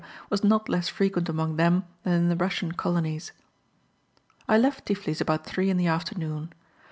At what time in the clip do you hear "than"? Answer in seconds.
2.01-2.13